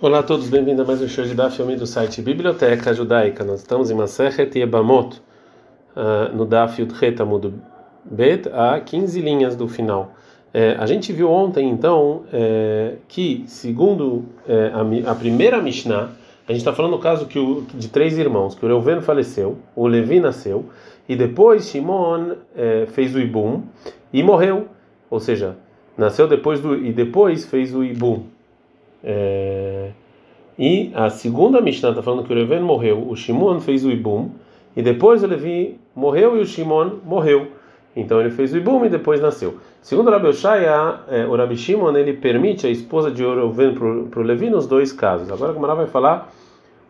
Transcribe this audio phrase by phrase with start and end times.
[0.00, 3.44] Olá a todos, bem-vindos a mais um show de Daf Yomi do site Biblioteca Judaica.
[3.44, 5.22] Nós estamos em Masechet Yebamot,
[5.94, 7.54] uh, no Daf Yudhet Amud
[8.04, 10.12] Bet, a 15 linhas do final.
[10.52, 16.10] É, a gente viu ontem, então, é, que, segundo é, a, a, primeira Mishnah,
[16.48, 19.58] a gente está falando no caso que o, de três irmãos, que o Reuven faleceu,
[19.76, 20.66] o Levi nasceu,
[21.08, 23.62] e depois Shimon é, fez o Ibum
[24.12, 24.66] e morreu.
[25.08, 25.56] Ou seja,
[25.96, 26.74] nasceu depois do.
[26.74, 28.33] e depois fez o Ibum.
[29.04, 29.90] É,
[30.58, 34.30] e a segunda Mishnah está falando que o Reuven morreu, o Shimon fez o Ibum,
[34.76, 37.48] e depois o Levi morreu e o Shimon morreu.
[37.96, 39.58] Então ele fez o Ibum e depois nasceu.
[39.80, 43.74] Segundo Rabi Oshaya, é, o Rabi Shimon ele permite a esposa de Reuven
[44.10, 45.30] para o Levi nos dois casos.
[45.30, 46.32] Agora o Gamara vai falar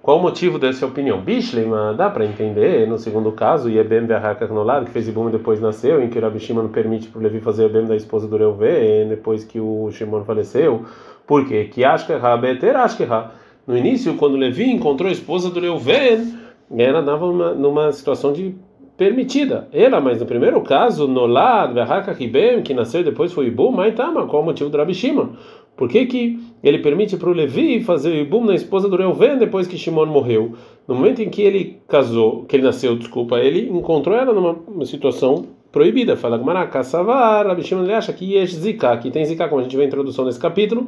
[0.00, 1.20] qual o motivo dessa opinião.
[1.20, 5.60] Bishlema dá para entender no segundo caso, Yebem Be'ahakak Nolad, que fez Ibum e depois
[5.60, 8.36] nasceu, em que o Rabi Shimon permite para o Levi fazer Ibum da esposa do
[8.36, 10.84] Reuven depois que o Shimon faleceu.
[11.26, 11.64] Por quê?
[11.64, 13.30] Que Ashkeha Beter Ashkeha.
[13.66, 16.34] No início, quando Levi encontrou a esposa do Reuven,
[16.76, 18.54] ela estava numa, numa situação de
[18.96, 19.68] permitida.
[19.72, 24.42] Ela, mas no primeiro caso, Nolad, Verhaka Kibem, que nasceu depois foi Ibum, Maitama, qual
[24.42, 25.30] o motivo do Rabi Shimon?
[25.76, 29.38] Por que, que ele permite para o Levi fazer o Ibum na esposa do Reuven
[29.38, 30.52] depois que Shimon morreu?
[30.86, 35.46] No momento em que ele casou, que ele nasceu, desculpa, ele encontrou ela numa situação
[35.74, 36.16] proibida.
[36.16, 39.64] Fala Gmará, Kassavar, Rabi Shimon ele acha que Yesh Zika, que tem Zika, como a
[39.64, 40.86] gente vê a introdução desse capítulo,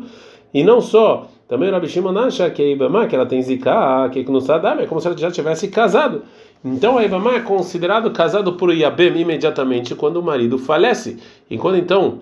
[0.54, 4.22] e não só, também Rabi Shimon acha que a Ibama, que ela tem Zika, que
[4.30, 6.22] no Sadam, é como se ela já tivesse casado.
[6.64, 11.18] Então a Ibama é considerado casado por Yabem imediatamente quando o marido falece.
[11.50, 12.20] E quando então,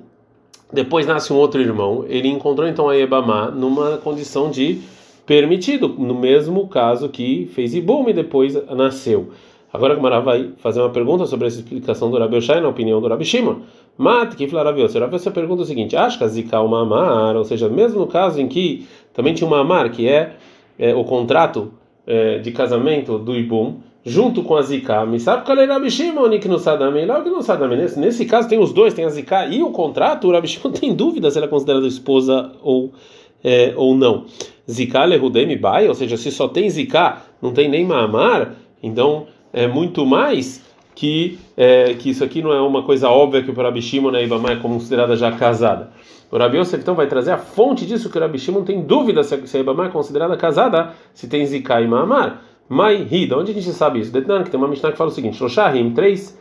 [0.73, 4.81] depois nasce um outro irmão, ele encontrou então a Ibama numa condição de
[5.27, 9.29] permitido, no mesmo caso que fez Ibum e depois nasceu.
[9.75, 13.01] Agora a Gamara vai fazer uma pergunta sobre essa explicação do Rabi Oshai, na opinião
[13.01, 13.57] do Rabi Shimon.
[13.99, 15.01] Mat, que Rabi Yossi.
[15.01, 18.47] Rabi Yossi pergunta o seguinte: Ashka zika uma amar, ou seja, mesmo no caso em
[18.47, 20.37] que também tinha uma amar, que é,
[20.79, 21.73] é o contrato
[22.07, 26.39] é, de casamento do Ibum, junto com a zika, me sabe qual é Rabi Shimon
[26.39, 27.05] que no Sadame?
[27.05, 27.75] Lá que no Sadame.
[27.75, 30.29] Nesse, nesse caso tem os dois, tem a zika e o contrato.
[30.29, 32.93] O Rabi Shimon tem dúvida se ela é considerada esposa ou,
[33.43, 34.27] é, ou não.
[34.71, 39.69] Zika lehudemi bai, ou seja, se só tem zika, não tem nem mamar, então é
[39.69, 40.63] muito mais
[40.95, 44.17] que é, que isso aqui não é uma coisa óbvia que o Rabi Shimon e
[44.17, 45.91] a Ibama é considerada já casada.
[46.31, 49.23] O Rabi Yosef então vai trazer a fonte disso que o Rabi Shimon tem dúvida
[49.23, 52.43] se a, Ibama é considerada casada, se tem Zika e Maamar.
[52.69, 54.13] Mai Rida, onde a gente sabe isso?
[54.13, 56.37] Detan, que tem uma Mishnah que fala o seguinte: Shoshahim, três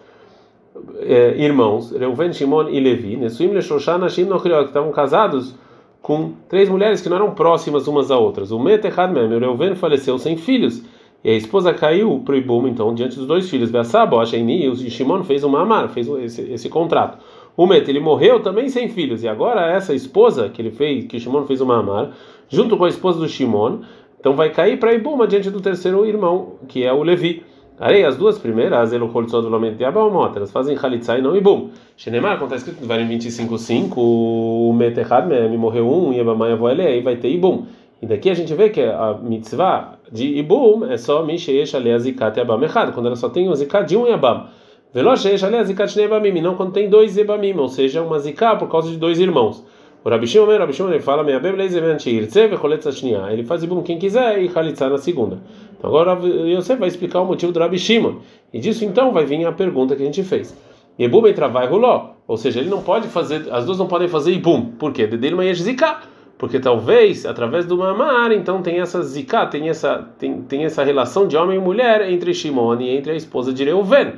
[1.01, 5.53] é, irmãos, Reuven, Shimon e Levi, Nesuim Leshosha Nashim Nochriot, que estavam casados
[6.01, 8.51] com três mulheres que não eram próximas umas a outras.
[8.51, 10.81] O Metechad Mem, o Reuven faleceu sem filhos.
[11.23, 15.43] E a esposa caiu Ibum, então, diante dos dois filhos, Beassabo, Ashaini, e Shimon fez
[15.43, 17.17] uma amar, fez esse, esse contrato.
[17.55, 21.19] O Met, ele morreu também sem filhos, e agora essa esposa que ele fez, que
[21.19, 22.11] Shimon fez uma amar,
[22.49, 23.79] junto com a esposa do Shimon,
[24.19, 27.43] então vai cair para Ibum, diante do terceiro irmão, que é o Levi.
[27.79, 31.69] Arei, as duas primeiras, Eloholzod Lomet de Abalmot, elas fazem Khalitsa e não Ibum.
[31.97, 36.83] Shenemar, como está escrito no Varim 25.5, o Metechad me morreu um, e Ebamai Avoele,
[36.83, 37.65] aí vai ter Ibum.
[38.03, 42.37] E daqui a gente vê que a mitzvah de Ibum é só Misheish Ale Azikat
[42.37, 44.47] Yabam Echad, quando ela só tem o Zikat de um Yabam.
[44.93, 48.67] Velosheish Ale Azikat Shnei Yabamim, não quando tem dois Yabamim, ou seja, uma Zikat por
[48.67, 49.65] causa de dois irmãos.
[50.03, 53.31] O Rabi Shimon, o Rabi Shimon, ele fala, Me'abem Leizemen Sheirtze Vecholetz Ashniya.
[53.31, 55.39] Ele faz Ibum quem quiser e Chalitza na segunda.
[55.77, 58.15] Então agora você vai explicar o motivo do Rabi Shimon.
[58.53, 60.53] E disso então vai vir a pergunta que a gente fez.
[60.99, 64.33] Ibum entra vai roló, ou seja, ele não pode fazer, as duas não podem fazer
[64.33, 64.71] Ibum.
[64.77, 65.07] Por quê?
[65.07, 66.11] Dedele Mayesh Zikat
[66.43, 71.25] porque talvez através do mamar então tem essa zika, tem essa tem, tem essa relação
[71.25, 74.15] de homem e mulher entre Shimon e entre a esposa de Reuven,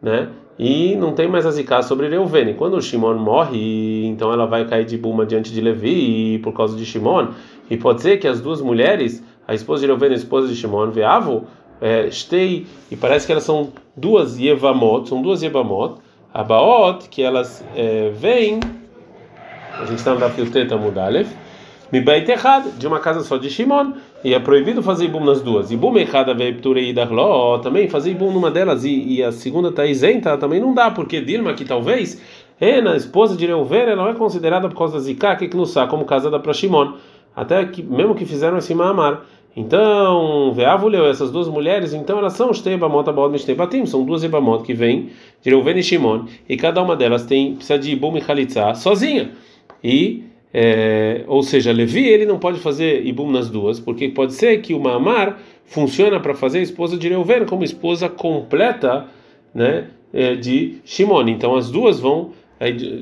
[0.00, 0.28] né?
[0.56, 2.50] E não tem mais a zika sobre Reuven.
[2.50, 6.76] E quando Shimon morre, então ela vai cair de buma diante de Levi por causa
[6.76, 7.30] de Shimon.
[7.68, 10.54] E pode ser que as duas mulheres, a esposa de Reuven e a esposa de
[10.54, 11.42] Shimon, Veavo,
[11.80, 12.08] é,
[12.88, 15.96] e parece que elas são duas Yevamot, são duas Yevamot,
[16.32, 18.60] Abaot, que elas é, vêm,
[19.76, 21.42] a gente está no Dafil Teta Mudalef,
[21.94, 23.92] Mibait errado, de uma casa só de Shimon,
[24.24, 25.70] e é proibido fazer ibum nas duas.
[25.70, 30.36] Ibum errada veipturei darló, também fazer ibum numa delas e, e a segunda está isenta,
[30.36, 32.20] também não dá, porque Dilma, que talvez,
[32.60, 35.86] é na esposa de Reuven, ela não é considerada por causa da Zika, que Knussá,
[35.86, 36.94] como casada para Shimon,
[37.36, 39.22] até que, mesmo que fizeram esse Maamar.
[39.56, 44.64] Então, Veavuleu, essas duas mulheres, então elas são os Tebamot, Abod, Mishtebatim, são duas Ebamot
[44.64, 48.20] que vêm de Reuven e Shimon, e cada uma delas tem, precisa de Ibum e
[48.20, 49.30] Khalitza sozinha.
[49.84, 54.62] E é, ou seja, Levi ele não pode fazer ibum nas duas, porque pode ser
[54.62, 59.06] que o Mamar funciona para fazer a esposa de Reuven como esposa completa,
[59.52, 61.26] né, é, de Shimon.
[61.28, 62.30] Então as duas vão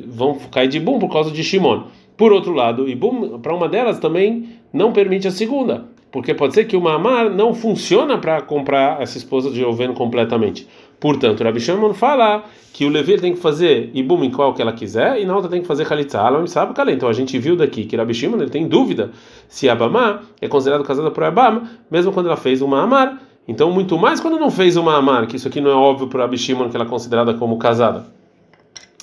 [0.09, 1.85] vão cair de ibum por causa de Shimon.
[2.17, 6.67] Por outro lado, Ibum, para uma delas também não permite a segunda, porque pode ser
[6.67, 10.69] que o Mamar não funciona para comprar essa esposa de Reuven completamente.
[11.01, 14.73] Portanto, Rabi Shimon fala que o Levi tem que fazer Ibum em qual que ela
[14.73, 16.19] quiser e na outra tem que fazer Khalitza.
[16.19, 16.95] Ela sabe calei.
[16.95, 19.11] Então a gente viu daqui que Rabi Shimon ele tem dúvida
[19.49, 23.21] se Abamá é considerado casada por Abam, mesmo quando ela fez uma Amar.
[23.49, 26.21] Então, muito mais quando não fez uma Amar, que isso aqui não é óbvio para
[26.21, 28.07] Rabi Shimon que ela é considerada como casada.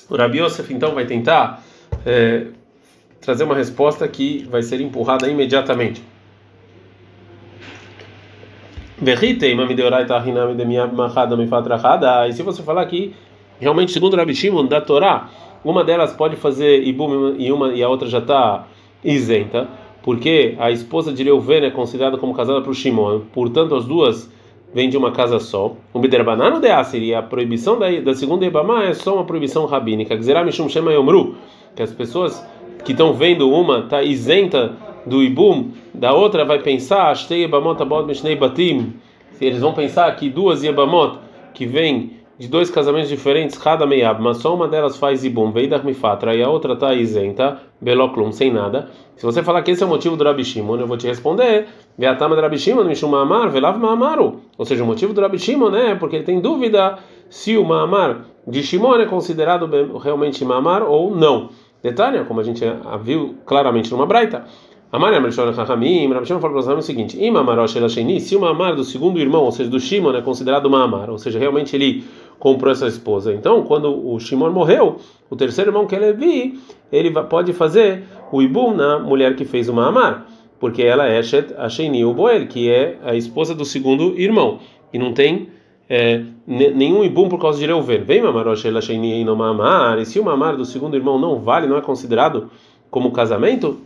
[0.10, 1.62] O Rabi Yosef então vai tentar
[2.06, 2.46] é,
[3.20, 6.02] trazer uma resposta que vai ser empurrada imediatamente.
[12.28, 13.14] E se você falar que
[13.60, 15.30] realmente segundo Rabi Shimon da Torá,
[15.64, 18.68] uma delas pode fazer ibum e uma e a outra já está
[19.04, 19.68] isenta,
[20.04, 24.30] porque a esposa de Reuven é considerada como casada para o Shimon, portanto as duas
[24.74, 25.76] vêm de uma casa só.
[25.94, 29.66] O biderbanano de Asir e a proibição da, da segunda Ibama é só uma proibição
[29.66, 30.18] rabínica.
[31.76, 32.46] Que as pessoas
[32.84, 34.74] que estão vendo uma está isenta
[35.06, 37.36] do ibum, da outra vai pensar, se
[39.42, 41.20] eles vão pensar que duas ibamot
[41.54, 45.86] que vêm de dois casamentos diferentes, cada meiab, mas só uma delas faz ibum, veidach
[45.86, 48.90] mifatra, e a outra está isenta, beloklum, sem nada.
[49.18, 51.68] Se você falar que esse é o motivo do Rabi Shimon, eu vou te responder,
[51.98, 54.40] veatama do Rabi Shimon, mishum ma'amar, velav ma'amaru.
[54.58, 56.98] Ou seja, o motivo do Rabi Shimon é porque ele tem dúvida
[57.30, 61.50] se o ma'amar de Shimon é considerado realmente ma'amar ou não.
[61.84, 62.64] Detalhe, como a gente
[63.04, 64.46] viu claramente numa braita.
[64.92, 68.84] Amar Amrishon Chachamim, Rabshon falou para o seguinte: Ima Marosh Elasheni, se uma amar do
[68.84, 72.04] segundo irmão, ou seja, do Shimon, é considerado uma amar, ou seja, realmente ele
[72.40, 73.32] comprou essa esposa.
[73.32, 74.98] Então, quando o Shimon morreu,
[75.30, 76.60] o terceiro irmão que é Levi,
[76.92, 80.26] ele pode fazer o Ibum na mulher que fez uma amar,
[80.60, 84.58] porque ela é Shet Asheni Boel, que é a esposa do segundo irmão,
[84.92, 85.50] e não tem
[85.88, 88.02] é, nenhum ibum por causa de Reuven.
[88.02, 91.78] Vem Mamarosh Elasheni no Mamar, e se o Mamar do segundo irmão não vale, não
[91.78, 92.50] é considerado
[92.90, 93.78] como casamento,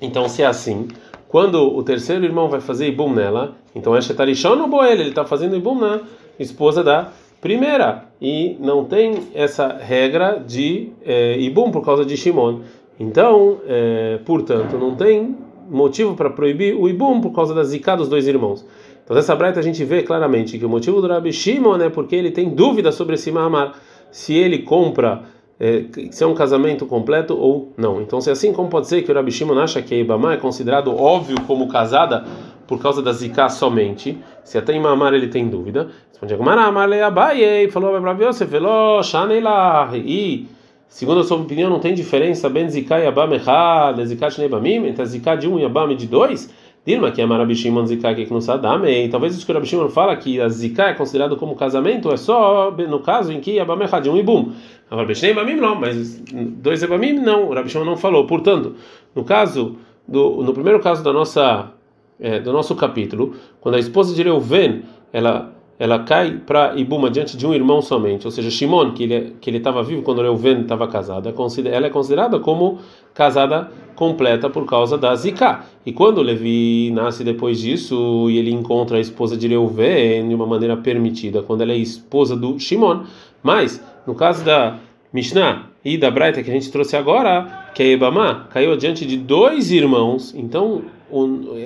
[0.00, 0.88] então se é assim,
[1.28, 5.24] quando o terceiro irmão vai fazer ibum nela, então é Shetarishon ou Boel, ele está
[5.24, 6.00] fazendo ibum na
[6.38, 7.10] esposa da
[7.40, 12.60] primeira, e não tem essa regra de é, ibum por causa de Shimon.
[12.98, 15.36] Então, é, portanto, não tem
[15.68, 18.66] motivo para proibir o ibum por causa da zika dos dois irmãos.
[19.04, 22.16] Então, nessa breita a gente vê claramente que o motivo do Rabi Shimon é porque
[22.16, 23.74] ele tem dúvida sobre esse Mahamar,
[24.10, 25.22] se ele compra,
[25.58, 28.00] é, se é um casamento completo ou não.
[28.00, 30.34] Então, se é assim, como pode ser que o Rabi Shimon acha que a Ibama
[30.34, 32.24] é considerado óbvio como casada
[32.66, 37.00] por causa da Zika somente, se até em Mahamar ele tem dúvida, responde Agumara, le
[37.00, 40.48] Abaye, falou para Yosef, falou, Shaneilah, e
[40.88, 45.06] segundo a sua opinião não tem diferença ben Zika e Abam Echad, Zika Shnebamim, entre
[45.06, 46.52] Zika de um e Abam de dois?
[46.86, 49.88] Dilma, que é Marabi Shimon Zika que não Sadame, talvez isso que o Rabi Shimon
[49.88, 53.76] fala que a Zika é considerado como casamento é só no caso em que Abam
[54.00, 54.52] de um Ibum.
[54.88, 58.24] Agora, Beshnei Ebamim não, mas dois Ebamim não, o Rabi Shimon não falou.
[58.24, 58.76] Portanto,
[59.16, 61.72] no caso, do, no primeiro caso da nossa,
[62.20, 67.36] é, do nosso capítulo, quando a esposa de Reuven, ela ela cai para Ibuma diante
[67.36, 70.62] de um irmão somente, ou seja, Shimon, que ele que ele estava vivo quando Reuven
[70.62, 71.28] estava casado,
[71.66, 72.78] ela é considerada como
[73.12, 75.64] casada completa por causa da Zika.
[75.84, 80.46] E quando Levi nasce depois disso e ele encontra a esposa de Reuven de uma
[80.46, 83.04] maneira permitida, quando ela é esposa do Shimon,
[83.42, 84.78] mas no caso da
[85.12, 89.16] Mishnah e da Braita que a gente trouxe agora, que é Ebamá, caiu diante de
[89.16, 90.82] dois irmãos, então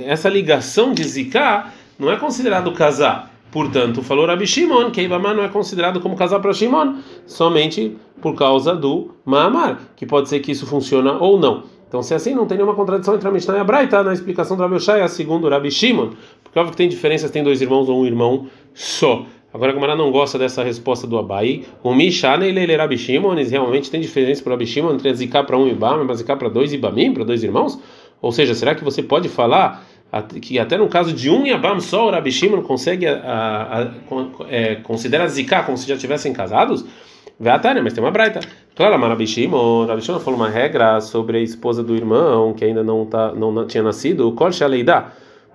[0.04, 5.42] essa ligação de Zika não é considerado casar Portanto, falou Rabi Shimon que Ibama não
[5.42, 10.52] é considerado como casal para Shimon, somente por causa do Maamar, que pode ser que
[10.52, 11.64] isso funciona ou não.
[11.88, 14.12] Então, se é assim, não tem nenhuma contradição entre a Mishnah e a Braita na
[14.12, 16.10] explicação do Rabi Oshaya, segundo o Rabi Shimon,
[16.44, 19.24] porque óbvio que tem diferenças, tem dois irmãos ou um irmão só.
[19.52, 21.64] Agora, a Gamara não gosta dessa resposta do Abai.
[21.82, 25.42] O Mishane e ele Rabi Shimon, realmente tem diferença para Rabi Shimon entre a Ziká
[25.42, 27.76] para um Ibam e a Ziká para dois Ibamim, para dois irmãos?
[28.22, 29.84] Ou seja, será que você pode falar
[30.40, 33.90] que até no caso de um Yabam só, o Rabi Shimon consegue a, a, a,
[34.48, 36.84] é, considera Zika como se já tivessem casados?
[37.38, 38.40] Veatânia, mas tem uma braita.
[38.74, 42.64] Claro, mas Rabi Shimon, Rabi Shimon falou uma regra sobre a esposa do irmão que
[42.64, 44.28] ainda não, tá, não, não tinha nascido.
[44.28, 45.12] O Kol Shaleidá,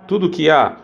[0.08, 0.78] tudo que há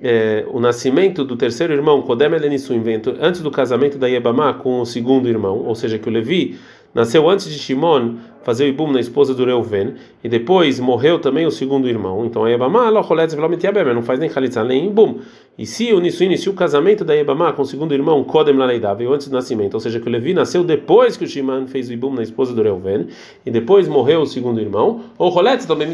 [0.00, 2.74] é, o nascimento do terceiro irmão, Kodem Elenisu,
[3.20, 6.58] antes do casamento da Yebamá com o segundo irmão, ou seja, que o Levi
[6.96, 11.44] nasceu antes de Shimon fazer o ibum na esposa do Reuven, e depois morreu também
[11.44, 12.24] o segundo irmão.
[12.24, 15.18] Então a Yebamá não faz nem Khalitza nem ibum.
[15.58, 18.94] E se o Nisuin, se o casamento da Yebamá com o segundo irmão, Kodem Laleidá,
[18.94, 21.90] veio antes do nascimento, ou seja, que o Levi nasceu depois que o Shimon fez
[21.90, 23.08] o ibum na esposa do Reuven,
[23.44, 25.88] e depois morreu o segundo irmão, ou Roletz também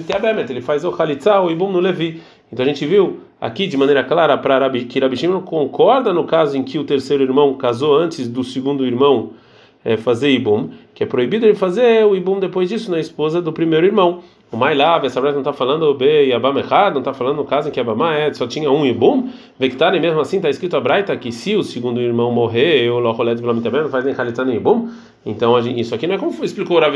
[0.49, 2.21] ele faz o Khalitza, o ibum no Levi.
[2.53, 6.57] Então a gente viu aqui de maneira clara para que Rabi Shimon concorda no caso
[6.57, 9.31] em que o terceiro irmão casou antes do segundo irmão
[9.85, 13.53] é, fazer ibum, que é proibido ele fazer o ibum depois disso na esposa do
[13.53, 14.23] primeiro irmão.
[14.53, 17.39] O Mailav, essa breta não está falando o B e Abam errado, não está falando
[17.39, 19.31] no caso em que Abamá é, só tinha um ibum.
[19.59, 23.41] Vectare mesmo assim está escrito a Braita que se o segundo irmão morrer, o Loholet
[23.41, 24.91] também não faz nem Khalitza nem ibum.
[25.25, 26.95] Então isso aqui não é como explicou o Rav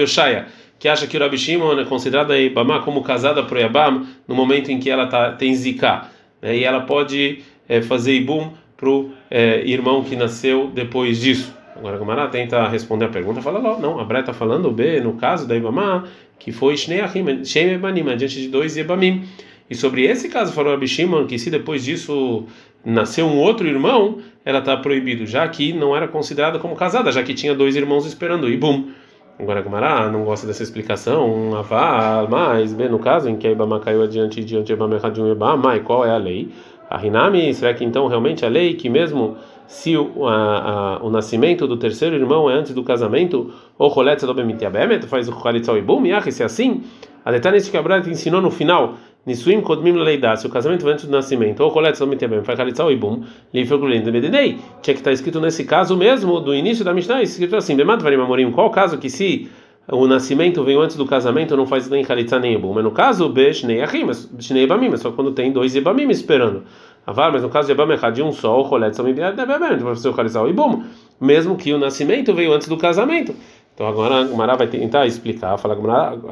[0.79, 4.35] que acha que o Rabi Shimon é considerada a Ibamá como casada para Yabam no
[4.35, 6.11] momento em que ela tá, tem Zika.
[6.43, 11.56] Né, e ela pode é, fazer ibum para o é, irmão que nasceu depois disso.
[11.79, 15.01] Agora a Gamara tenta responder a pergunta, fala lá, não, a Bré está falando B,
[15.01, 16.05] no caso da Ibamá,
[16.39, 17.01] que foi Shnei
[17.45, 19.25] Shem Ebanim, diante de dois Ibamim.
[19.69, 22.45] E sobre esse caso falou Rabi Shimon que se depois disso
[22.85, 27.23] nasceu um outro irmão, ela está proibido, já que não era considerada como casada, já
[27.23, 28.91] que tinha dois irmãos esperando, e bum.
[29.39, 33.47] Agora a Gamara não gosta dessa explicação, um aval, mas, bem, no caso em que
[33.47, 36.49] a Ibama caiu adiante diante de Ibama de Ibama, qual é a lei?
[36.89, 41.11] A Hinami, será que então realmente a lei que mesmo se o, a, a, o
[41.11, 46.05] nascimento do terceiro irmão é antes do casamento, ou Rolet Sadobemitiabemet, faz o Khalitzal Ibum,
[46.07, 46.83] e se é assim,
[47.25, 48.95] a detalhe que a Brata ensinou no final,
[49.25, 52.93] Nisuim Kodmim Leidá, se o casamento vem antes do nascimento, ou Rolet Sadobemitiabemet, faz Khalitzal
[52.93, 57.57] Ibum, Lifergulendo Medidei, tinha que estar escrito nesse caso mesmo, do início da Mishnah, escrito
[57.57, 59.49] assim, Bemat Varim Amorim, qual caso que se
[59.89, 62.73] o nascimento veio antes do casamento, não faz nem Khalitza nem Ibum.
[62.73, 64.05] Mas no caso, B, Shnei Achim,
[64.41, 66.65] Shnei Ibamim, é só quando tem dois Ibamim esperando.
[67.07, 70.09] Avar, mas no caso de Ibam Echad, de um só, o Rolet Bebem, vai ser
[70.09, 70.83] o Khalitza o Ibum.
[71.21, 73.33] Mesmo que o nascimento veio antes do casamento.
[73.73, 75.77] Então agora a Gumara vai tentar explicar, fala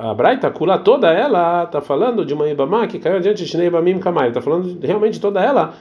[0.01, 3.67] a Braita Kula toda ela está falando de uma Ibamá que caiu adiante de Shnei
[3.67, 5.75] Ibamim Kamai, está falando realmente toda ela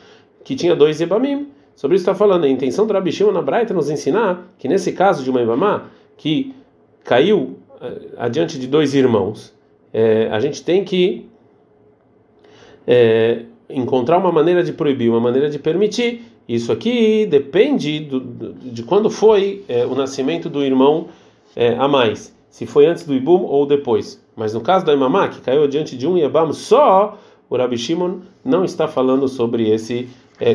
[0.43, 1.47] que tinha dois Ibamim.
[1.73, 4.91] Sobre isso está falando, a intenção do Rabi Shimon na Braita nos ensinar que nesse
[4.91, 5.83] caso de uma Ibamá
[6.17, 6.53] que
[7.03, 9.55] caiu eh, adiante de dois irmãos,
[9.93, 11.29] é, a gente tem que
[12.85, 16.24] é, encontrar uma maneira de proibir, uma maneira de permitir.
[16.48, 18.20] Isso aqui depende do,
[18.53, 21.08] de quando foi é, o nascimento do irmão
[21.77, 24.24] a mais, se foi antes do Ibum ou depois.
[24.36, 27.17] Mas no caso da Imamá, que caiu diante de um Yabam só,
[27.50, 30.10] o Rabi Shimon não está falando sobre esse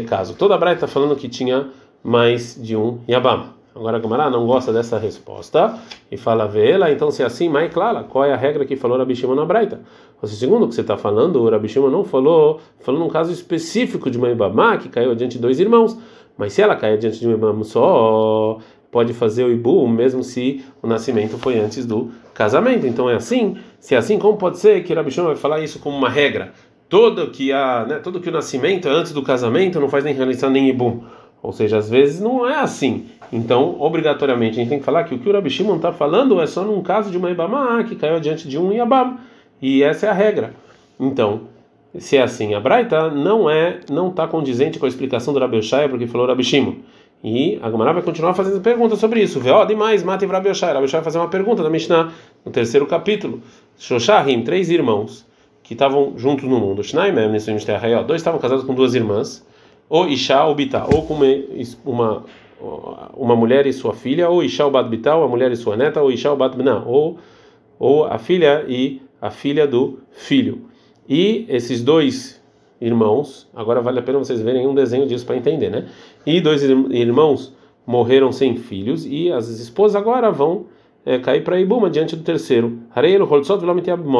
[0.09, 0.35] caso.
[0.35, 1.69] Toda a Braita está falando que tinha
[2.03, 3.51] mais de um Yabam.
[3.75, 5.79] Agora a Gamara não gosta dessa resposta
[6.11, 8.99] e fala vê-la, então se é assim, mais clara, qual é a regra que falou
[8.99, 9.81] Rabi Shimon na Braita?
[10.21, 13.33] Seja, segundo o que você está falando, o Rabi Shimon não falou, falou num caso
[13.33, 15.97] específico de uma Ibamá que caiu diante de dois irmãos,
[16.37, 18.59] mas se ela cair diante de um Ibam só,
[18.91, 22.87] pode fazer o Ibu, mesmo se o nascimento foi antes do casamento.
[22.87, 25.61] Então é assim, se é assim, como pode ser que o Rabi Shimon vai falar
[25.61, 26.53] isso como uma regra?
[26.89, 30.15] Todo que, a, né, todo que o nascimento é antes do casamento não faz nem
[30.15, 31.03] realizar nem Ibum.
[31.43, 33.07] Ou seja, às vezes não é assim.
[33.33, 36.41] Então, obrigatoriamente, a gente tem que falar que o que o Rabi Shimon está falando
[36.41, 39.19] é só num caso de uma Ibamá que caiu adiante de um Yabam.
[39.61, 40.55] E essa é a regra.
[40.99, 41.43] Então,
[41.99, 45.59] se é assim, a Braita não é, não está condizente com a explicação do Rabi
[45.59, 46.43] Oshaya, porque falou Rabi.
[47.23, 49.41] E a Gamara vai continuar fazendo perguntas sobre isso.
[49.41, 50.75] Vê, ó, demais, mata e Rabi Oshaya.
[50.75, 52.13] Rabi Oshaya vai fazer uma pergunta da Mishnah,
[52.45, 53.43] no terceiro capítulo.
[53.77, 55.27] Shoshahim, três irmãos
[55.63, 56.83] que estavam juntos no mundo.
[56.83, 57.51] Shnaimem, nesse
[58.07, 59.47] dois estavam casados com duas irmãs
[59.89, 61.15] ou Isha ou Bitá, ou com
[61.85, 62.25] uma,
[63.15, 65.77] uma mulher e sua filha, ou Isha ou Bat Bitá, ou a mulher e sua
[65.77, 67.19] neta, ou Isha ou Bat Bná, ou,
[67.79, 70.63] ou a filha e a filha do filho.
[71.09, 72.41] E esses dois
[72.81, 75.87] irmãos, agora vale a pena vocês verem um desenho disso para entender, né?
[76.25, 77.55] E dois irmãos
[77.87, 80.67] morreram sem filhos, e as esposas agora vão
[81.05, 82.81] é, cair para Ibuma diante do terceiro.
[82.95, 83.65] Hareiro, Holtzot,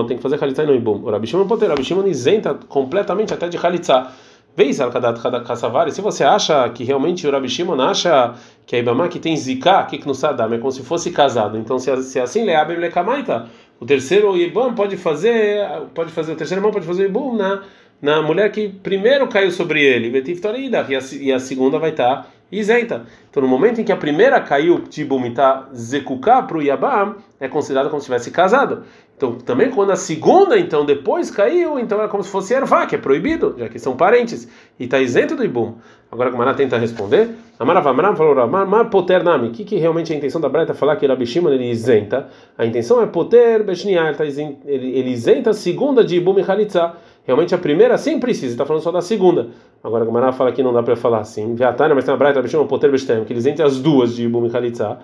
[0.07, 1.05] tem que fazer Khalitza e não Ibum.
[1.05, 4.11] O Rabi Shimon Poter, Rabi Shimon isenta completamente até de Khalitza.
[4.57, 4.79] Vez
[5.47, 8.35] Kassavari, se você acha que realmente o Rabi Shimon acha
[8.67, 11.57] que a Ibama que tem Zika, que no Sadam, é como se fosse casado.
[11.59, 13.47] Então, se, se assim, Leabem Lekamaita,
[13.81, 17.63] o terceiro Ibam pode fazer, pode fazer, o terceiro irmão pode fazer o Ibum na,
[18.03, 23.05] na mulher que primeiro caiu sobre ele, e e a segunda vai estar tá isenta.
[23.31, 27.49] Então, no momento em que a primeira caiu, Tibum, está Zekuká para o Yabam, é
[27.49, 28.85] considerado como se tivesse casado.
[29.17, 32.95] Então, também quando a segunda, então, depois caiu, então é como se fosse ervá, que
[32.95, 35.75] é proibido, já que são parentes, e está isento do ibum.
[36.11, 40.41] Agora, ela tenta responder, Amaravamram falou, Mar poter o que, que realmente é a intenção
[40.41, 42.29] da Breta falar que Rabi Shimon ele isenta?
[42.57, 46.95] A intenção é poter beshniá, ele, ele, isenta a segunda de ibum e halitza.
[47.29, 49.49] Realmente a primeira sim precisa, está falando só da segunda.
[49.85, 52.37] Agora, como ela fala que não dá para falar assim, Viatana, mas tem a Breta
[52.37, 54.99] Rabi Shimon poter bestem, que eles entre as duas de ibum e halitza.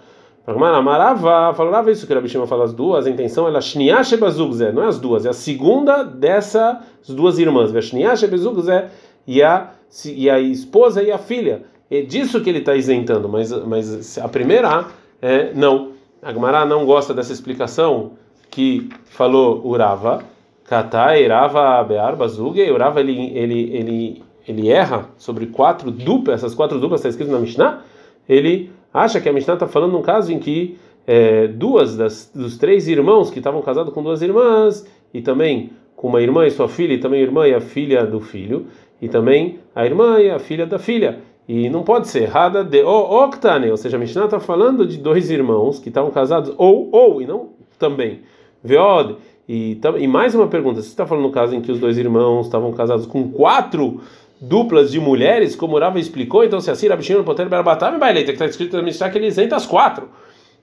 [0.47, 4.73] Marava, falava isso que o Rabi Shimon fala as duas, a intenção é Shniash Bezugzé,
[4.73, 6.79] não é as duas, é a segunda dessas
[7.11, 8.89] duas irmãs, Shniash Bezugzé
[9.27, 9.73] e a,
[10.07, 11.65] e a esposa e a filha.
[11.91, 14.87] É disso que ele está isentando, mas, mas a primeira
[15.21, 15.91] é não.
[16.23, 18.13] A Gemara não gosta dessa explicação
[18.51, 20.25] que falou Urava,
[20.65, 26.81] Katai, Rava, Bear, Bazuge, Urava ele, ele, ele, ele erra sobre quatro duplas, essas quatro
[26.81, 27.83] duplas está escrito na Mishnah,
[28.29, 32.57] ele acha que a Mishnah está falando num caso em que é, duas das, dos
[32.57, 36.69] três irmãos que estavam casados com duas irmãs, e também com uma irmã e sua
[36.69, 38.67] filha, e também a irmã e a filha do filho,
[39.01, 41.21] e também a irmã e a filha da filha.
[41.47, 45.31] E não pode ser errada de octane, ou seja, a Mishnah está falando de dois
[45.31, 48.23] irmãos que estavam casados ou ou e não também.
[48.63, 49.17] Veod.
[49.49, 52.47] E, e mais uma pergunta: você está falando no caso em que os dois irmãos
[52.47, 54.01] estavam casados com quatro
[54.41, 58.47] duplas de mulheres, como Rava explicou, então se assim Rabishimon Poter Berabatam Baileita, que está
[58.47, 60.09] escrito na Mishnah que ele isenta as quatro.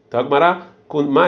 [0.08, 0.62] Então a Gemara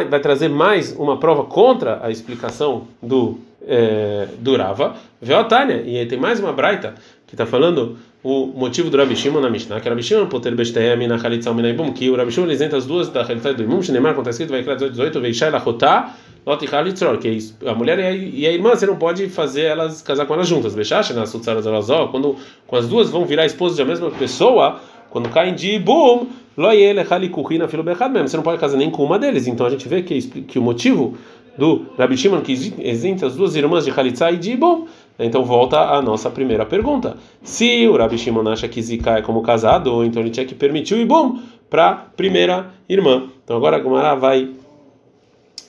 [0.09, 4.95] vai trazer mais uma prova contra a explicação do, é, do Rava.
[5.21, 6.95] Veotânia, e tem mais uma braita
[7.25, 11.07] que está falando o motivo do Rabi Shimon na Mishnah, que Rabi Shimon poter besteem
[11.07, 13.81] na chalitza mina ibum, que o Rabi Shimon isenta as duas da chalitza do imum,
[13.81, 16.13] Shneimar, quando está escrito, vai 18, 18, veishai lachotá,
[16.45, 20.33] lot chalitzror, que a mulher e a, irmã, você não pode fazer elas, casar com
[20.33, 22.35] elas juntas, bechacha, na sutzaras elasó, quando,
[22.67, 27.59] quando as duas vão virar esposas da mesma pessoa, quando caem de ibum, loyele halikuhi
[27.67, 30.01] filo bechad mesmo, você não pode casar nem com uma deles, então a gente vê
[30.01, 31.17] que, que o motivo
[31.57, 34.87] do Rabi Shimon que isenta as duas irmãs de Khalitsa e de Ibom.
[35.19, 37.17] Então volta a nossa primeira pergunta.
[37.43, 40.95] Se o Rabi Shimon acha que Zika é como casado, então ele tinha que permitir
[40.95, 41.37] o Ibom
[41.69, 43.29] para a primeira irmã.
[43.43, 44.49] Então agora a Gumara vai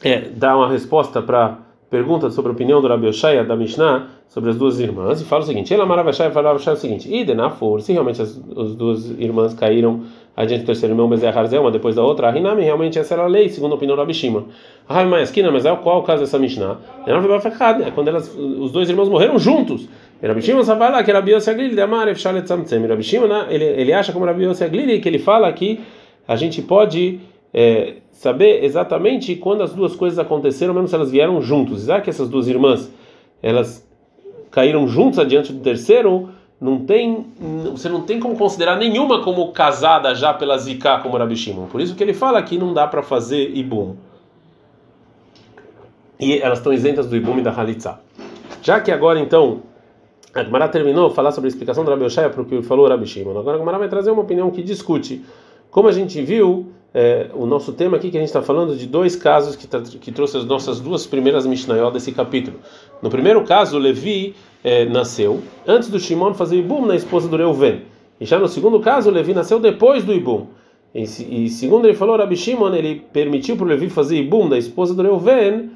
[0.02, 1.58] é, dar uma resposta para
[1.90, 5.44] pergunta sobre a opinião do Rabi Oshaya da Mishnah sobre as duas irmãs e fala
[5.44, 10.02] o seguinte: ela Maravashai falava o seguinte: Idenafur, se realmente as, as duas irmãs caíram
[10.36, 13.48] adiante do terceiro irmão, Bezerra uma depois da outra, Rinami realmente essa era a lei,
[13.48, 14.42] segundo a opinião do Rabi Shimon.
[14.88, 16.78] A Rabi Mayaskina, mas é qual o caso dessa Mishnah?
[17.06, 19.88] É quando elas, os dois irmãos morreram juntos.
[20.64, 21.10] Só fala que
[23.50, 25.80] ele, ele acha como Rabi Yossi Aglili, que ele fala que
[26.26, 27.20] a gente pode
[27.52, 31.84] é, saber exatamente quando as duas coisas aconteceram, mesmo se elas vieram juntos.
[31.84, 32.90] Já que essas duas irmãs,
[33.42, 33.86] elas
[34.50, 36.30] caíram juntos adiante do terceiro,
[36.60, 37.26] não tem,
[37.72, 41.66] você não tem como considerar nenhuma como casada já pela Zika como Rabi Shimon.
[41.66, 43.96] Por isso que ele fala que não dá para fazer ibum.
[46.18, 47.98] E elas estão isentas do ibum e da halitza.
[48.62, 49.62] Já que agora então
[50.32, 53.06] a Gemara terminou falar sobre a explicação do Rabi Oshaya para o que falou Rabi
[53.06, 53.36] Shimon.
[53.38, 55.24] Agora a Gemara vai trazer uma opinião que discute.
[55.70, 58.86] Como a gente viu, é, o nosso tema aqui que a gente está falando de
[58.86, 59.66] dois casos que,
[59.98, 62.58] que trouxe as nossas duas primeiras Mishnayot desse capítulo.
[63.02, 67.82] No primeiro caso, Levi é, nasceu antes do Shimon fazer Ibum na esposa do Reuven.
[68.20, 70.46] E já no segundo caso, Levi nasceu depois do Ibum.
[70.94, 74.56] E, e segundo ele falou, Rabi Shimon, ele permitiu para o Levi fazer Ibum da
[74.56, 75.70] esposa do Reuven.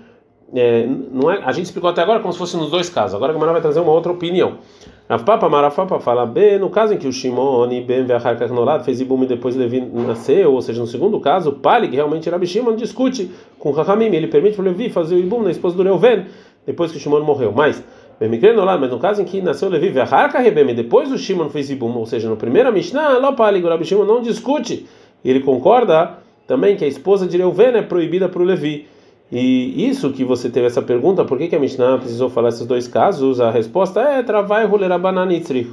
[0.54, 3.16] É, não é, a gente explicou até agora como se fosse nos dois casos.
[3.16, 4.58] Agora a Gamara vai trazer uma outra opinião.
[5.08, 8.36] Rav Papa Marafapa fala B, no caso em que o Shimon Ben Ve'achar
[8.84, 12.76] fez Ibum e depois Levi nasceu, ou seja, no segundo caso, Palig realmente Rabi Shimon
[12.76, 16.26] discute com Rahamim, ele permite para Levi fazer o Ibum na esposa do Reuven,
[16.66, 17.52] depois que o Shimon morreu.
[17.56, 17.82] Mas,
[18.20, 22.04] mas no caso em que nasceu Levi Ve'achar Rebem, depois o Shimon fez Ibum, ou
[22.04, 24.86] seja, no primeiro Mishnah, o Palig, Rabi Shimon não discute,
[25.24, 28.86] ele concorda também que a esposa de Reuven é proibida para o Levi.
[29.30, 32.66] E isso que você teve essa pergunta, por que, que a Mishnah precisou falar esses
[32.66, 33.40] dois casos?
[33.40, 35.70] A resposta é Travai Rulerabanaниtzrich.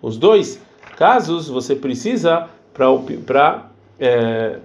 [0.00, 0.60] Os dois
[0.96, 4.58] casos você precisa para é,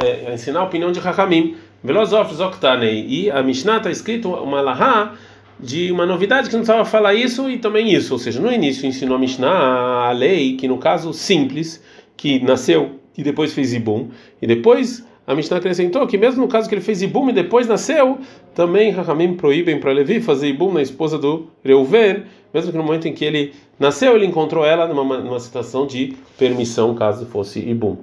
[0.00, 1.56] é, ensinar a opinião de Hakamim.
[1.82, 3.06] Velozof Zoktanei.
[3.08, 5.14] E a Mishnah está escrito uma lahá
[5.58, 8.12] de uma novidade que não precisava falar isso e também isso.
[8.12, 11.82] Ou seja, no início ensinou a Mishnah a lei, que no caso simples,
[12.16, 14.08] que nasceu e depois fez Ibum,
[14.40, 17.68] e depois a Mishnah acrescentou que mesmo no caso que ele fez Ibum e depois
[17.68, 18.16] nasceu,
[18.54, 23.06] também Rahamim proíbem para Levi fazer Ibum na esposa do Reuven, mesmo que no momento
[23.06, 27.98] em que ele nasceu, ele encontrou ela numa, numa situação de permissão, caso fosse Ibum.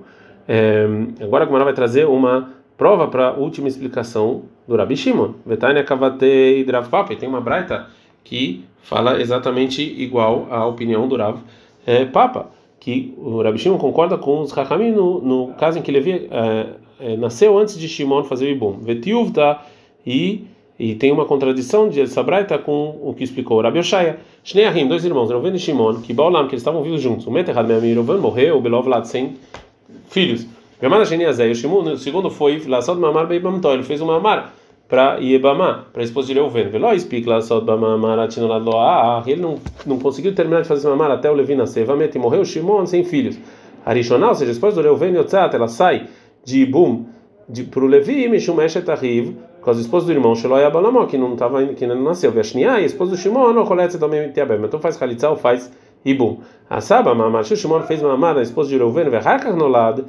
[0.47, 0.85] É,
[1.19, 5.33] agora a Gemara vai trazer uma prova para a última explicação do Rabi Shimon.
[5.47, 7.15] Vetania Kavatei Drav Papa.
[7.15, 7.87] Tem uma braita
[8.23, 11.39] que fala exatamente igual à opinião do Rav
[11.87, 15.91] é, Papa, que o Rabi Shimon concorda com os Rahamim no, no caso em que
[15.91, 18.79] Levi é, é, nasceu antes de Shimon fazer o Ibum.
[18.81, 19.59] Vetiuvda
[20.05, 24.17] e e tem uma contradição de Sabraita com o que explicou Rabi Oshaya.
[24.43, 27.25] Shnei Ahim, dois irmãos, Reuven e Shimon, que Baolam, que eles estavam vivos juntos.
[27.25, 29.37] O Meterhad Me'amir Reuven morreu, Belov Lad, sem
[30.09, 30.45] filhos.
[30.81, 34.53] Gemana Sheni Azei, o Shimon, o segundo foi Lassod Mamar Beibamto, ele fez uma Mamar
[34.89, 36.67] para Iebamá, para a esposa de Reuven.
[36.67, 39.55] Velo Spik Lassod Mamar Atinolad Loah, ele não,
[39.85, 41.85] não conseguiu terminar de fazer Mamar até o Levi nascer.
[41.85, 43.39] Vamete morreu Shimon sem filhos.
[43.85, 46.07] Arishonal, ou seja, a esposa do Reuven Yotzat, ela sai
[46.45, 47.05] de Ibum
[47.69, 51.33] para o Levi, Mishum Eshet Ahiv, com as esposas do irmão Sheloi Abalamó, que não
[51.33, 54.95] estava que não nasceu, Veshniá, a esposa do Shimon, não colete também Tiabem, então faz
[54.95, 55.71] Khalitza ou faz
[56.05, 56.37] Ibum.
[56.69, 60.03] A Saba, Mamar, Shimon fez Mamar, a esposa de Reuven, Verhakar Nolad,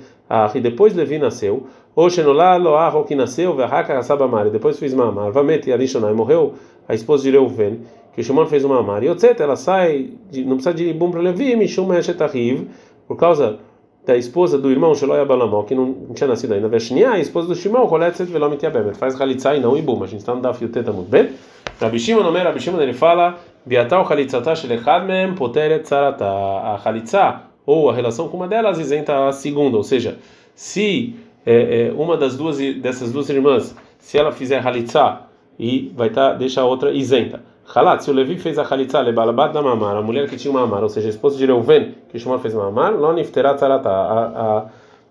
[0.55, 1.67] e depois Levi nasceu,
[2.11, 6.53] Shenolad Loah, que nasceu, Verhakar Saba Mari, depois fez Mamar, Vamet Yarishonai, morreu
[6.87, 7.81] a esposa de Reuven,
[8.15, 11.57] que o Shimon fez uma e Otzet, ela sai, não precisa de Ibum para Levi,
[11.57, 12.67] Mishum Eshet Ahiv,
[13.07, 13.59] por causa
[14.07, 17.57] da esposa do irmão Sheloy Abalamó, que não tinha nascido ainda, Veshnia, a esposa do
[17.57, 20.01] Shimon, Koletzet Velom Tiabem, faz Halitzá e não Ibum.
[20.05, 21.31] A gente está no Daf Yuteta muito bem.
[21.81, 26.25] Rabi Shimon, nome Rabi Shimon, ele fala, Biatal Halitzata Shelechad Mem Poteret Tzarata.
[26.25, 30.17] A Halitzá, ou a relação com uma delas, isenta a segunda, ou seja,
[30.55, 35.23] se é, é, uma das duas dessas duas irmãs, se ela fizer Halitzá,
[35.59, 37.43] e vai tá, deixa a outra isenta.
[37.75, 40.61] Halat, se o Levi fez a Halitzá, lebalabat da mamar, a mulher que tinha uma
[40.61, 43.91] mamar, ou seja, a esposa de Reuven, que Shimon fez uma mamar, lo nifterat tzarata,
[43.91, 44.67] a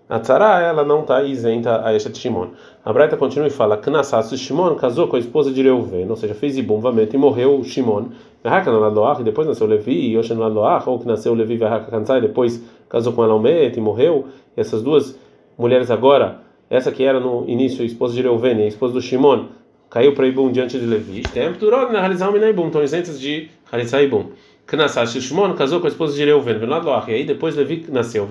[0.08, 2.50] a tzara, ela não está isenta a Eshet Shimon.
[2.84, 6.32] A Braita continua e fala: Knassas Shimon casou com a esposa de Reuven, ou seja,
[6.32, 6.80] fez Ibum,
[7.12, 8.04] e morreu Shimon.
[8.44, 12.20] No Ladoach, e depois nasceu Levi, e Yoshen no Ladoach, ou que nasceu Levi Kansai,
[12.20, 14.26] depois casou com ela Almet e morreu.
[14.56, 15.18] E essas duas
[15.58, 16.38] mulheres agora,
[16.70, 19.46] essa que era no início a esposa de Reuven e a esposa do Shimon,
[19.96, 21.22] caiu para Ibum diante de Levi.
[21.22, 24.26] Tempo na realizar o Ibum, estão isentas de realizar Ibum.
[24.66, 26.58] Knasash Shimon casou com a esposa de Reuven,
[27.08, 28.28] e aí depois Levi nasceu,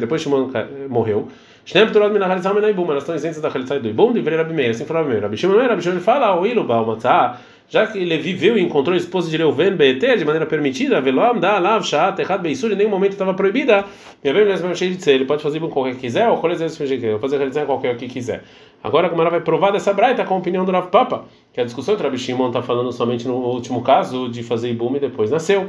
[0.00, 0.50] depois Shimon
[0.88, 1.28] morreu.
[1.66, 4.86] Shnem Turot Minahalizam Menaibum, elas estão isentas da Khalitzai do Ibum, livrei Rabi Meir, assim
[4.86, 5.22] falava Meir.
[5.22, 9.30] Rabi Shimon Meir, fala, o Ilu Baumatzah, já que Levi viu e encontrou a esposa
[9.30, 13.12] de Reuven, Beeter, de maneira permitida, Velom, Da, Lav, Shat, Errad, Beisur, em nenhum momento
[13.12, 13.84] estava proibida,
[14.24, 16.58] minha vez mesmo cheio de ser, ele pode fazer Ibum qualquer que quiser, ou qualquer
[16.58, 18.44] que quiser, fazer Khalitzai qualquer que quiser.
[18.82, 21.64] Agora a Gumara vai provar dessa braita com a opinião do Rav Papa, que a
[21.64, 25.30] discussão entre Rabi Shimon está falando somente no último caso de fazer Ibum e depois
[25.30, 25.68] nasceu.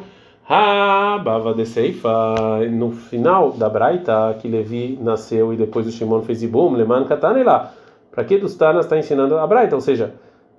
[0.49, 2.35] Ah, Bava de Seifa,
[2.71, 7.43] no final da Braita, que Levi nasceu e depois o Shimon fez Ibum, Leman Katane
[7.43, 7.71] lá.
[8.11, 9.75] Para que dos Tanas está ensinando a Braita?
[9.75, 10.15] Ou seja,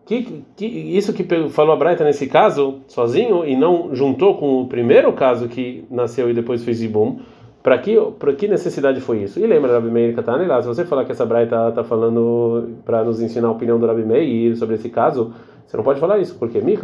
[0.06, 4.68] que, que, isso que falou a Braita nesse caso, sozinho, e não juntou com o
[4.68, 7.18] primeiro caso que nasceu e depois fez Ibum,
[7.64, 7.96] para que,
[8.37, 9.40] que necessidade foi isso?
[9.40, 13.03] E lembra Rabi Meir Katane lá, se você falar que essa Braita está falando para
[13.03, 15.33] nos ensinar a opinião do Rabi Meir sobre esse caso,
[15.66, 16.81] você não pode falar isso, porque Meir,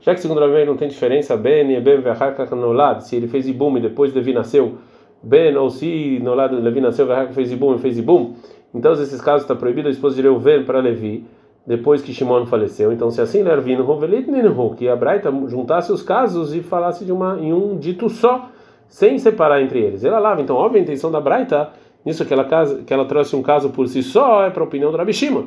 [0.00, 3.28] já que segundo Rabi Meir não tem diferença, Ben e Ben Vehakak Nolad, se ele
[3.28, 4.78] fez Ibum e depois Levi nasceu,
[5.22, 8.34] Ben ou se Nolad Levi nasceu, Vehakak fez Ibum e fez Ibum,
[8.74, 11.24] então esses casos está proibido a esposa de Reuven para Levi,
[11.64, 12.92] depois que Shimon faleceu.
[12.92, 17.12] Então, se assim Lervin Rovelit Ninhu, que a Braita juntasse os casos e falasse de
[17.12, 18.50] uma em um dito só,
[18.88, 20.04] sem separar entre eles.
[20.04, 21.70] Ela lava, então, óbvia a intenção da Braita,
[22.04, 22.44] nisso que ela,
[22.86, 25.46] que ela trouxe um caso por si só, é para a opinião do Rabi Shimon.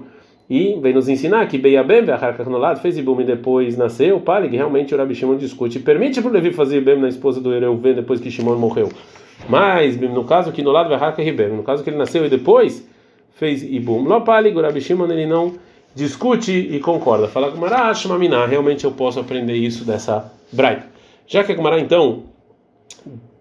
[0.49, 2.03] E vem nos ensinar que Beiabem,
[2.45, 5.79] no lado, fez Ibum e depois nasceu, Palig, realmente o Rabi Shimon discute.
[5.79, 8.89] Permite para o Levi fazer Ibem na esposa do Ereuven depois que Shimon morreu.
[9.49, 12.87] Mas, no caso que no lado vai Ribem, no caso que ele nasceu e depois
[13.33, 15.53] fez Ibum, Lo Palig, o Rabi Shimon ele não
[15.93, 17.27] discute e concorda.
[17.27, 20.85] Fala com Mará, Shmaminá, realmente eu posso aprender isso dessa Braita.
[21.27, 22.23] Já que a Gumará então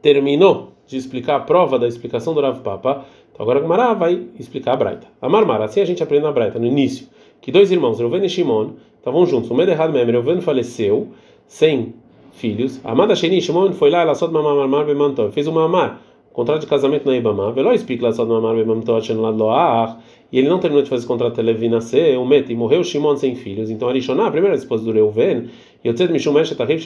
[0.06, 4.22] terminou de explicar a prova da explicação do Rav Papa, então agora a Gemara vai
[4.38, 5.08] explicar a Braita.
[5.20, 7.08] A Marmara, assim a gente aprende na Braita, no início,
[7.40, 9.50] que dois irmãos, Reuven e Shimon, estavam juntos.
[9.50, 11.08] O medo errado mesmo, Reuven faleceu,
[11.48, 11.92] sem
[12.30, 12.80] filhos.
[12.84, 16.00] A Amada Sheni, Shimon foi lá, ela só de mamar marmar bemantó, fez uma mamar,
[16.32, 19.00] contrato de casamento na Ibama, veló explica lá só de mamar bemantó,
[19.34, 19.98] loar,
[20.36, 22.84] e ele não terminou de fazer esse contrato, ele vi nascer, o met, e morreu
[22.84, 23.70] Shimon sem filhos.
[23.70, 25.48] Então a Rishoná, a primeira esposa do Reuven,
[25.82, 26.84] e o Tzed Mishum Meshet Ahiv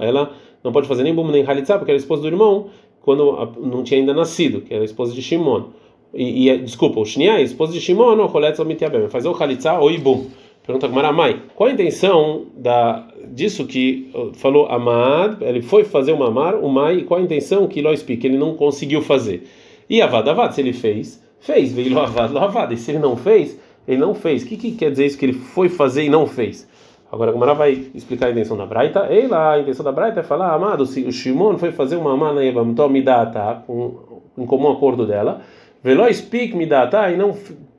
[0.00, 0.30] ela
[0.62, 2.68] não pode fazer nem bum nem halitzá, porque era esposa do irmão,
[3.02, 5.70] quando não tinha ainda nascido, que era a esposa de Shimon
[6.14, 9.72] e, e desculpa, o Shnia, esposa de Shimon, ou Choletz ou Mitiabem, fazer o Khalitza
[9.72, 10.26] ou Ibum.
[10.64, 16.16] Pergunta com Maramai, qual a intenção da, disso que falou Amad, ele foi fazer o
[16.16, 19.42] Mamar, o Mai, qual a intenção que Lo que ele não conseguiu fazer?
[19.90, 22.98] E Avad, Avad, se ele fez, fez, veio Lo Avad, Lo Avad, e se ele
[22.98, 24.42] não fez, ele não fez.
[24.42, 26.68] O que, que quer dizer isso que ele foi fazer e não fez?
[27.12, 29.06] Agora a Gemara vai explicar a intenção da Braita.
[29.10, 32.40] Ei lá, a intenção da Braita é falar, amado, o Shimon foi fazer uma mana
[32.88, 33.62] me dá, tá?
[33.66, 35.42] Com, em comum acordo dela.
[35.82, 37.10] Velo speak me dá, tá?
[37.12, 37.36] E não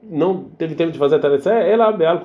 [0.07, 2.21] não teve tempo de fazer a tarefa, ela beal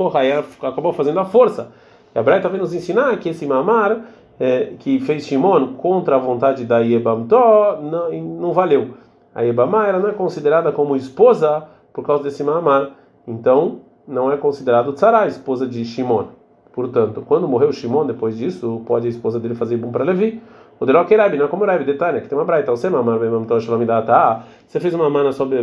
[0.62, 1.72] acabou fazendo a força.
[2.14, 4.05] E a Braita vem nos ensinar que esse mamar
[4.38, 8.90] é, que fez Shimon contra a vontade da Yebamtó não, não valeu.
[9.35, 12.90] A Yebamá ela não é considerada como esposa por causa desse mamar.
[13.27, 16.27] Então não é considerado Tzara, esposa de Shimon.
[16.73, 20.40] Portanto, quando morreu Shimon, depois disso, pode a esposa dele fazer bom para Levi.
[20.79, 22.71] O Deló que Rabi, não é como Rabi, detalhe, que tem uma braita.
[22.71, 24.47] Você mamar bem mamar shalom tá?
[24.66, 25.59] Você fez uma mana sobre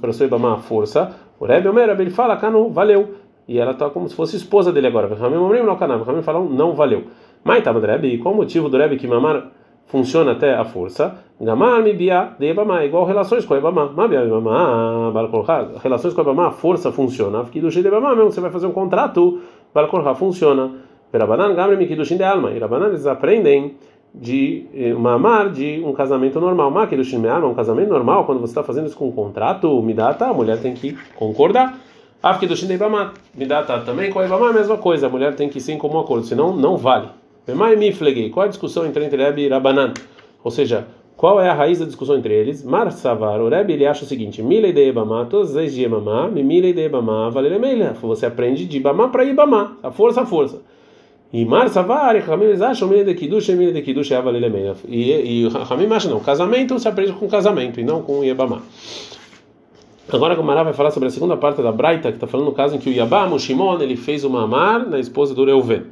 [0.00, 1.10] para sua ibama força.
[1.38, 3.14] O Rabi, o Rabi, ele fala, canu, valeu.
[3.46, 5.14] E ela está como se fosse esposa dele agora.
[5.14, 5.74] Ramim, Mamrim, não.
[5.74, 7.04] Ramim falam, não valeu.
[7.44, 9.48] Mas tá, Rabi, qual o motivo do Rabi que mamar
[9.88, 11.18] funciona até a força?
[11.40, 13.92] Gamar, mibia, de ibama, igual relações com a ibama.
[13.94, 15.12] Mabia, ibama,
[15.82, 17.44] relações com a ibama, a força funciona.
[17.52, 19.40] Jeito de ibama mesmo, você vai fazer um contrato,
[19.72, 20.70] para funciona.
[21.10, 22.50] Perabanan, gamre, mikidushin de alma.
[22.50, 23.76] E Rabanan, eles aprendem
[24.14, 26.68] de eh, uma amar de um casamento normal.
[26.68, 30.26] Uma do Shimear, um casamento normal, quando você está fazendo isso com um contrato, midata,
[30.26, 31.78] a mulher tem que concordar.
[32.22, 35.60] Afke do Shinebamat, midata também, com a Ibama a mesma coisa, a mulher tem que
[35.60, 37.08] sim como um acordo, senão não vale.
[37.48, 39.94] Memai Miflegi, qual a discussão entre entre Rebbe e Rabanan?
[40.44, 40.86] Ou seja,
[41.18, 42.62] Qual é a raiz da discussão entre eles?
[42.62, 46.28] Mar Savar, o Rebbe ele acha o seguinte: Milei de Ebamá, todas as de Ebamá,
[46.28, 47.96] Milei de Ebamá, Valeremeila.
[48.00, 50.62] Você aprende de Ibamá para Ibamá, a força, a força.
[51.32, 54.76] E Mar Savar, eles acham Milei de Kiddush, Milei de Kiddush, Valeremeila.
[54.86, 55.10] E,
[55.42, 58.62] e Ramim acha não, casamento se aprende com casamento e não com Ibamá.
[60.08, 62.52] Agora a Mará vai falar sobre a segunda parte da Braita, que está falando no
[62.52, 65.82] caso em que o Yabam, o Shimon, ele fez uma amar na esposa do Reuven.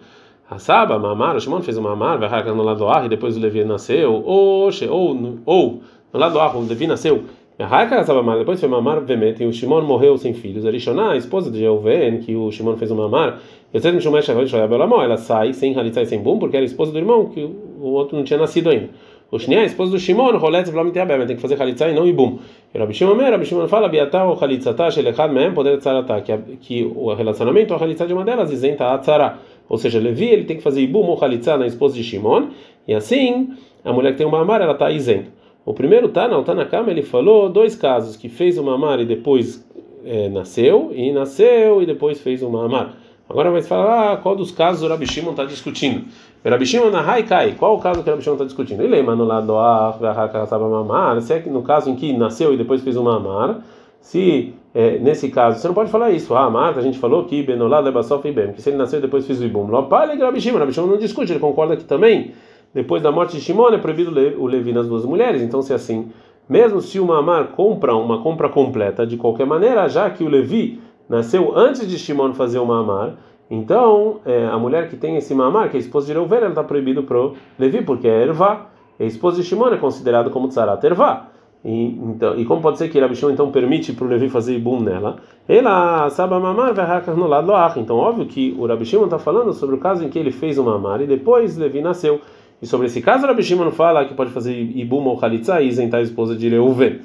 [0.59, 3.65] Saba, Mamar, o Shimon fez uma Mamar, vai no lado A e depois o Levi
[3.65, 5.81] nasceu, ou, ou, ou
[6.13, 7.25] no lado A o Levi nasceu,
[7.59, 10.65] depois foi Mamar, Vemet, e o Shimon morreu sem filhos.
[10.65, 13.41] A Rishoná, a esposa de Reuven, que o Shimon fez uma Mamar,
[13.73, 17.43] ela sai sem Halitza e sem Bum, porque era esposa do irmão, que
[17.81, 18.91] o outro não tinha nascido ainda.
[19.29, 22.07] O Shnia, a esposa do Shimon, Roletz Vlam Teabem, tem que fazer Halitza e não
[22.07, 22.39] Ibum.
[22.73, 26.21] E Rabi Shimon, Rabi Shimon fala, Biatá ou Halitzatá, Shelechad Mehem, poder Tzarata,
[26.61, 29.39] que o relacionamento, a Halitza de uma delas, isenta a Tzara.
[29.69, 32.49] Ou seja, Levi, ele tem que fazer Ibum ou Halitza na esposa de Shimon,
[32.87, 33.51] e assim,
[33.85, 35.31] a mulher que tem uma Amar, ela está isenta.
[35.65, 39.67] O primeiro Tana, o Tanakama, ele falou dois casos, que fez uma Amar e depois
[40.05, 42.97] é, nasceu, e nasceu e depois fez uma Amar.
[43.29, 46.05] Agora vai falar ah, qual dos casos o Rabi Shimon está discutindo.
[46.45, 48.81] Rabi Shimon na Haikai, qual o caso que o Rabi Shimon está discutindo?
[48.81, 52.97] Ele lembra no lado do se é no caso em que nasceu e depois fez
[52.97, 53.65] uma Amar,
[54.01, 56.35] se é, nesse caso, você não pode falar isso.
[56.35, 59.03] Ah, Marta, a gente falou que Benolá Lebasof e Bem, que se ele nasceu e
[59.03, 59.67] depois fez o Ibum.
[59.69, 62.33] Lopale Rabi Shimon, Rabi Shimon não discute, ele concorda que também,
[62.75, 65.41] depois da morte de Shimon, é proibido o Levi nas duas mulheres.
[65.41, 66.11] Então, se é assim,
[66.47, 70.79] mesmo se uma Amar compra uma compra completa, de qualquer maneira, já que o Levi
[71.09, 73.15] nasceu antes de Shimon fazer uma Amar,
[73.51, 76.49] então é, a mulher que tem esse Mamar, que é a esposa de Reuven, ela
[76.51, 78.67] está proibido pro Levi, porque é Ervá.
[79.01, 81.29] A esposa de Shimon é considerada como Tzarat Ervá.
[81.65, 84.55] E, então, e como pode ser que Rabi Shimon então permite para o Levi fazer
[84.55, 85.17] ibum nela?
[85.49, 86.75] Ela sabe mamar
[87.17, 90.09] no lado do Então, óbvio que o Rabi Shimon está falando sobre o caso em
[90.09, 92.21] que ele fez o mamar e depois Levi nasceu.
[92.63, 95.69] E sobre esse caso, o Rabi Shimon fala que pode fazer ibum ou halitza e
[95.69, 97.01] isentar a esposa de Reuven.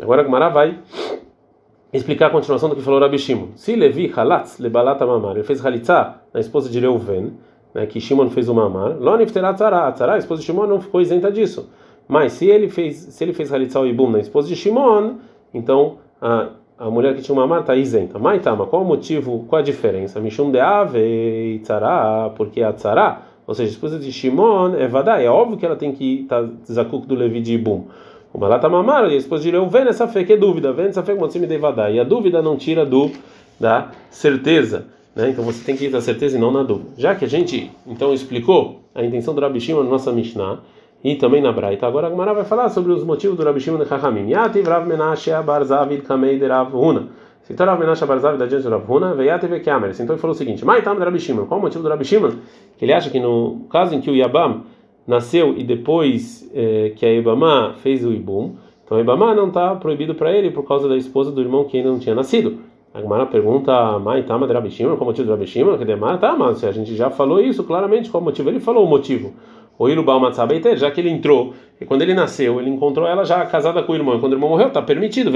[0.00, 0.78] Agora Gumara vai
[1.92, 3.48] explicar a continuação do que falou Rabi Shimon.
[3.54, 7.32] Se Levi halatz lebalata mamar, ele fez halitza na esposa de Reuven,
[7.74, 11.00] né, que Shimon fez o mamar, lo nifterat tzara, a esposa de Shimon não ficou
[11.00, 11.68] isenta disso.
[12.08, 15.14] Mas se ele fez, se ele fez Halitzal Ibum na esposa de Shimon,
[15.54, 18.18] então a, a mulher que tinha uma marta está isenta.
[18.18, 20.20] Maitama, qual o motivo, qual a diferença?
[20.20, 24.86] Mishum de ave e tzara, porque a tzara, ou seja, a esposa de Shimon é
[24.86, 27.84] vadai, é óbvio que ela tem que estar tá, zakuk do Levi de Ibum.
[28.32, 31.02] O Malata Mamar, e a esposa de Reuven, essa fé que é dúvida, vem essa
[31.02, 31.96] fé que me dei vadai.
[31.96, 33.10] E a dúvida não tira do
[33.60, 34.86] da certeza.
[35.14, 35.30] Né?
[35.30, 36.90] Então você tem que ir da certeza e não na dúvida.
[36.96, 40.60] Já que a gente então explicou a intenção do Rabi Shimon na nossa Mishnah,
[41.04, 41.86] e também na Braita.
[41.86, 44.28] Agora a Gemara vai falar sobre os motivos do Rabi Shimon de Chachamim.
[44.30, 47.08] Yativ Rav Menashe Abarzavid Kamei de Rav Huna.
[47.50, 49.90] Então Rav Menashe Abarzavid da diante do Rav Huna, Veyativ Keamer.
[49.90, 51.46] Então ele falou o seguinte: Maitam de Rabi Shimon.
[51.46, 52.30] Qual o motivo do Rabi Shimon?
[52.78, 54.62] Que ele acha que no caso em que o Yabam
[55.06, 59.74] nasceu e depois eh, que a Ibama fez o Ibum, então a Ibama não está
[59.74, 62.58] proibido para ele por causa da esposa do irmão que ainda não tinha nascido.
[62.94, 65.78] A Gemara pergunta, Mãe, Tama de Rabi Shimon, qual o motivo do Rabi Shimon?
[65.78, 68.50] Que demara, tá, mas a gente já falou isso claramente, qual o motivo?
[68.50, 69.32] Ele falou o motivo
[69.78, 73.44] o Ilubal Matzabeiter, já que ele entrou, e quando ele nasceu, ele encontrou ela já
[73.46, 75.30] casada com o irmão, e quando o irmão morreu, está permitido,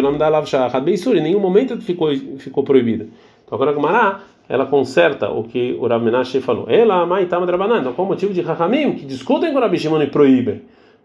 [0.85, 3.07] Beisur, em nenhum momento ficou, ficou proibida.
[3.45, 6.67] Então agora Gumará, ela conserta o que o Rav Menashe falou.
[6.69, 10.03] Ela, Maitama Drabanan, então qual o motivo de Rahamim, que discutem com o Rabi Shimon
[10.03, 10.63] e proíbem?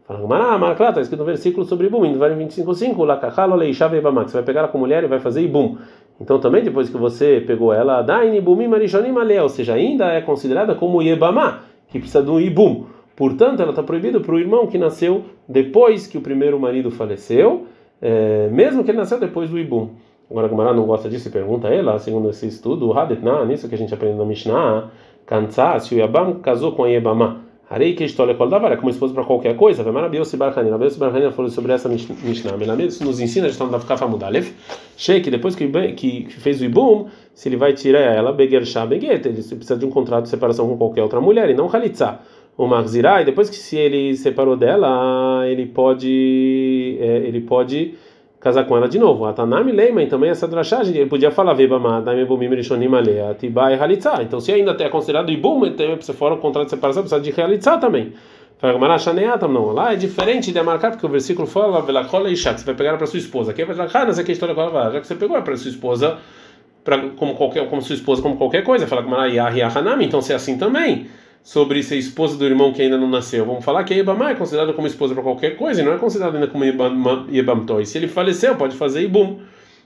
[0.07, 4.37] Fala Gumará, Marclá, está escrito no versículo sobre Ibum, em 25.5, Lakachalo Leishave Ibamak, você
[4.37, 5.77] vai pegar ela com mulher e vai fazer Ibum.
[6.19, 10.21] Então também depois que você pegou ela, Dain Ibumim Marishonim Ale, ou seja, ainda é
[10.21, 12.85] considerada como Yebamá, que precisa de um Ibum.
[13.21, 17.67] Portanto, ela está proibida para o irmão que nasceu depois que o primeiro marido faleceu,
[18.01, 19.89] é, mesmo que ele nasceu depois do Ibum.
[20.27, 23.45] Agora a Gamara não gosta disso e pergunta a ela, segundo esse estudo, o Hadetna,
[23.45, 24.89] nisso que a gente aprende na Mishnah,
[25.23, 29.13] Kansa, se o Yabam casou com a Yebama, Harei que história qual dava, como esposa
[29.13, 30.71] para qualquer coisa, vai maravilhoso Barhani.
[30.71, 32.57] Rabiose Barhani falou sobre essa Mishnah.
[32.57, 34.51] Melamed nos ensina, a gente não ficar famudalef.
[34.97, 39.25] Sheik, depois que, que fez o Ibum, se ele vai tirar ela, Beger Shah Beget,
[39.25, 42.19] ele precisa de um contrato de separação com qualquer outra mulher e não Halitzah
[42.57, 47.95] o Marzirá, e depois que se ele separou dela, ele pode é, ele pode
[48.39, 49.25] casar com ela de novo.
[49.25, 53.75] A Tanami Leiman também essa drachagem, ele podia falar Vebama, Daime Bumim Rishonim Alea, Tibai
[53.75, 54.21] Halitzá.
[54.21, 57.41] Então se ainda é considerado Ibum, então se for um contrato de separação, precisa de
[57.41, 58.13] Halitzá também.
[58.61, 62.95] Não, lá é diferente de marcar, porque o versículo fala, Velachola e você vai pegar
[62.95, 63.51] para sua esposa.
[63.51, 66.17] Aqui falar, nessa aqui a história já que você pegou é para sua esposa,
[66.83, 68.85] pra, como, qualquer, como sua esposa, como qualquer coisa.
[68.85, 69.03] Fala,
[69.99, 71.07] então se é assim também
[71.43, 73.45] sobre ser esposa do irmão que ainda não nasceu.
[73.45, 75.97] Vamos falar que a Ibama é considerada como esposa para qualquer coisa e não é
[75.97, 77.85] considerada ainda como Ibamtoi.
[77.85, 79.39] Se ele faleceu, pode fazer Ibum,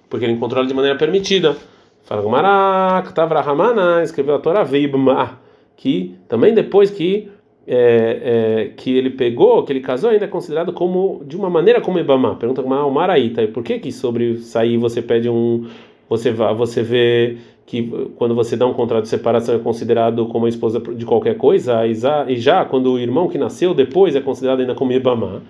[0.10, 1.56] porque ele encontrou ela de maneira permitida.
[2.04, 5.40] Fala Gumarak, Tavrahamana, escreveu a Torá Veibma,
[5.76, 7.32] que também depois que
[7.68, 8.20] é,
[8.68, 11.98] é, que ele pegou, que ele casou, ainda é considerado como de uma maneira como
[11.98, 12.36] Ibama.
[12.36, 15.68] Pergunta o Maraíta, e por que que sobre sair você pede um
[16.08, 20.50] você você vê que quando você dá um contrato de separação é considerado como a
[20.50, 24.76] esposa de qualquer coisa, e já quando o irmão que nasceu depois é considerado ainda
[24.76, 25.42] como Ibama.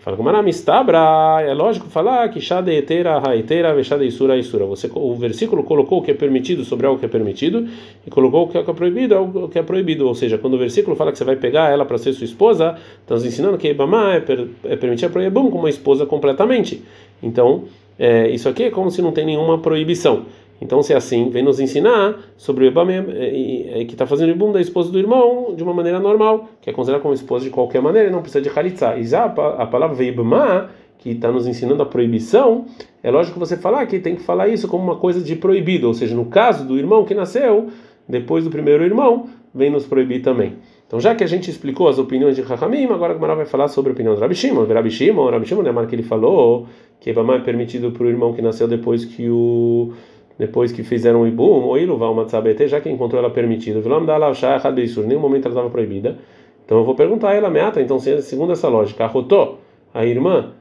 [0.00, 4.64] Fala como mistabra, é lógico falar que shade etera haetera veshade isura isura.
[4.64, 7.68] Você o versículo colocou o que é permitido sobre algo que é permitido
[8.06, 10.96] e colocou o que é proibido algo que é proibido, ou seja, quando o versículo
[10.96, 14.14] fala que você vai pegar ela para ser sua esposa, está nos ensinando que Ibama
[14.14, 16.82] é, per, é permitir proibir como uma esposa completamente.
[17.22, 17.64] Então,
[17.98, 20.24] é, isso aqui é como se não tem nenhuma proibição.
[20.60, 24.30] Então, se é assim, vem nos ensinar sobre o Ibam, é, é, que está fazendo
[24.30, 27.44] o Ibum da esposa do irmão de uma maneira normal, que é considerada como esposa
[27.44, 28.96] de qualquer maneira e não precisa de Khalitsa.
[28.96, 32.66] E já a palavra Ibma, que está nos ensinando a proibição,
[33.02, 35.94] é lógico você falar que tem que falar isso como uma coisa de proibido, ou
[35.94, 37.68] seja, no caso do irmão que nasceu
[38.08, 40.54] depois do primeiro irmão, vem nos proibir também.
[40.86, 43.68] Então, já que a gente explicou as opiniões de Rahamim, agora a Gemara vai falar
[43.68, 44.64] sobre a opinião do Rabi Shimon.
[44.64, 46.66] Rabi Shimon, Rabi Shimon, né, que ele falou
[46.98, 49.92] que Ibama é permitido para o irmão que nasceu depois que o
[50.38, 54.04] depois que fizeram o ibum, ou iluvar uma tzabete, já que encontrou ela permitida, vilam
[54.04, 56.16] dala shachad beisur, nenhum momento ela estava proibida.
[56.64, 59.58] Então eu vou perguntar a ela, meata, então segundo essa lógica, a Rotó,
[59.92, 60.52] a irmã,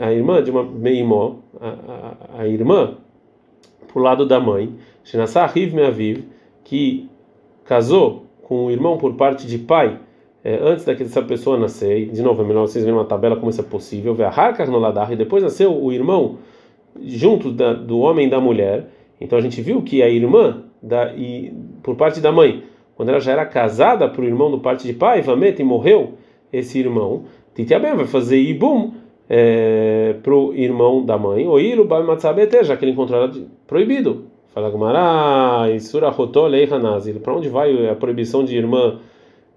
[0.00, 2.96] a irmã de uma meimó, a, a, a irmã
[3.92, 6.24] pro lado da mãe, Shinasah Riv Meaviv,
[6.62, 7.08] que
[7.64, 9.98] casou com o irmão por parte de pai,
[10.44, 13.60] é, antes dessa pessoa nascer, de novo, é melhor vocês verem uma tabela como isso
[13.60, 16.38] é possível, ver a e depois nasceu o irmão
[17.02, 18.86] junto da, do homem e da mulher,
[19.20, 21.52] então a gente viu que a irmã da, e,
[21.82, 22.62] por parte da mãe,
[22.96, 26.14] quando ela já era casada para o irmão do parte de pai, e morreu
[26.52, 28.92] esse irmão, Titiabem vai fazer Ibum
[29.28, 31.60] é, para o irmão da mãe, ou
[32.64, 33.32] já que ele encontrou ela
[33.66, 34.26] proibido.
[34.54, 37.20] Fala Gumara, Isura Rotolei Hanazil.
[37.20, 38.98] Para onde vai a proibição de irmã,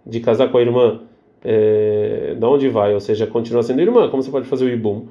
[0.05, 0.99] de casar com a irmã?
[1.43, 2.93] É, da onde vai?
[2.93, 4.09] Ou seja, continua sendo irmã.
[4.09, 5.05] Como você pode fazer o Ibum?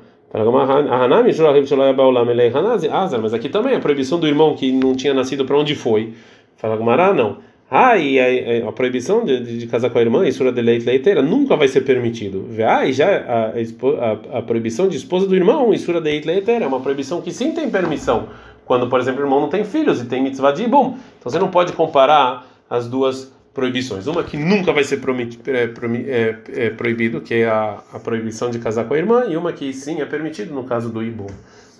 [3.20, 6.14] Mas aqui também a proibição do irmão que não tinha nascido para onde foi.
[6.56, 7.38] Fala Gumara, não.
[7.70, 10.84] Ah, e a, a proibição de, de, de, casar com a irmã, Isura de leite
[10.84, 12.48] leiteira, nunca vai ser permitido.
[12.66, 16.64] Ah, e já a, a, a, proibição de esposa do irmão, Isura de leite leiteira,
[16.64, 18.28] é uma proibição que sim tem permissão.
[18.64, 20.96] Quando, por exemplo, o irmão não tem filhos e tem mitzvah de ibum.
[21.18, 24.06] Então você não pode comparar as duas proibições.
[24.06, 25.00] Uma que nunca vai ser
[25.46, 25.72] é,
[26.08, 29.52] é, é, proibido, que é a, a proibição de casar com a irmã, e uma
[29.52, 31.26] que sim é permitido no caso do ibum.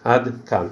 [0.04, 0.70] Ad kan.